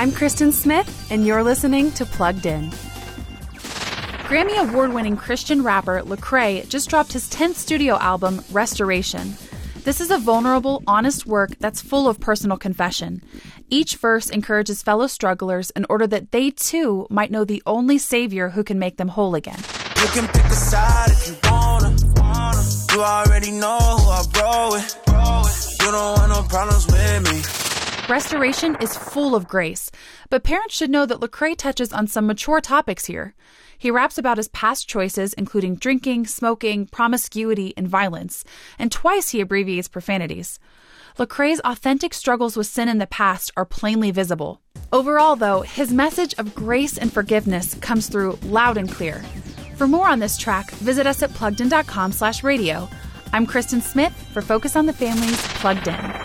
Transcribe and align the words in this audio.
I'm 0.00 0.12
Kristen 0.12 0.50
Smith, 0.50 1.08
and 1.10 1.26
you're 1.26 1.42
listening 1.42 1.92
to 1.92 2.06
Plugged 2.06 2.46
In. 2.46 2.70
Grammy 4.30 4.56
award 4.56 4.94
winning 4.94 5.14
Christian 5.14 5.62
rapper 5.62 6.00
Lecrae 6.00 6.66
just 6.70 6.88
dropped 6.88 7.12
his 7.12 7.28
10th 7.28 7.56
studio 7.56 7.98
album, 7.98 8.42
Restoration. 8.50 9.36
This 9.84 10.00
is 10.00 10.10
a 10.10 10.16
vulnerable, 10.16 10.82
honest 10.86 11.26
work 11.26 11.50
that's 11.58 11.82
full 11.82 12.08
of 12.08 12.18
personal 12.18 12.56
confession. 12.56 13.22
Each 13.68 13.96
verse 13.96 14.30
encourages 14.30 14.82
fellow 14.82 15.06
strugglers 15.06 15.68
in 15.68 15.84
order 15.90 16.06
that 16.06 16.32
they 16.32 16.50
too 16.50 17.06
might 17.10 17.30
know 17.30 17.44
the 17.44 17.62
only 17.66 17.98
Savior 17.98 18.48
who 18.48 18.64
can 18.64 18.78
make 18.78 18.96
them 18.96 19.08
whole 19.08 19.34
again. 19.34 19.58
You 19.96 20.08
can 20.14 20.26
pick 20.28 20.46
a 20.46 20.54
side 20.54 21.10
if 21.10 21.28
you 21.28 21.36
wanna. 21.50 21.94
You 22.94 23.02
already 23.02 23.50
know 23.50 23.76
who 23.76 24.08
I 24.08 24.24
roll 24.40 24.72
with. 24.72 24.96
You 25.82 25.92
don't 25.92 26.18
want 26.18 26.30
no 26.30 26.42
problems 26.48 26.86
with 26.86 27.30
me. 27.30 27.69
Restoration 28.10 28.76
is 28.80 28.96
full 28.96 29.36
of 29.36 29.46
grace, 29.46 29.88
but 30.30 30.42
parents 30.42 30.74
should 30.74 30.90
know 30.90 31.06
that 31.06 31.20
Lecrae 31.20 31.56
touches 31.56 31.92
on 31.92 32.08
some 32.08 32.26
mature 32.26 32.60
topics 32.60 33.04
here. 33.04 33.36
He 33.78 33.92
raps 33.92 34.18
about 34.18 34.36
his 34.36 34.48
past 34.48 34.88
choices, 34.88 35.32
including 35.34 35.76
drinking, 35.76 36.26
smoking, 36.26 36.86
promiscuity, 36.86 37.72
and 37.76 37.86
violence, 37.86 38.44
and 38.80 38.90
twice 38.90 39.28
he 39.28 39.40
abbreviates 39.40 39.86
profanities. 39.86 40.58
Lecrae's 41.20 41.60
authentic 41.60 42.12
struggles 42.12 42.56
with 42.56 42.66
sin 42.66 42.88
in 42.88 42.98
the 42.98 43.06
past 43.06 43.52
are 43.56 43.64
plainly 43.64 44.10
visible. 44.10 44.60
Overall, 44.92 45.36
though, 45.36 45.60
his 45.60 45.92
message 45.92 46.34
of 46.36 46.52
grace 46.52 46.98
and 46.98 47.12
forgiveness 47.12 47.74
comes 47.74 48.08
through 48.08 48.40
loud 48.42 48.76
and 48.76 48.90
clear. 48.90 49.22
For 49.76 49.86
more 49.86 50.08
on 50.08 50.18
this 50.18 50.36
track, 50.36 50.72
visit 50.72 51.06
us 51.06 51.22
at 51.22 51.30
pluggedin.com 51.30 52.10
slash 52.10 52.42
radio. 52.42 52.88
I'm 53.32 53.46
Kristen 53.46 53.80
Smith 53.80 54.12
for 54.32 54.42
Focus 54.42 54.74
on 54.74 54.86
the 54.86 54.92
Family's 54.92 55.40
Plugged 55.60 55.86
In. 55.86 56.19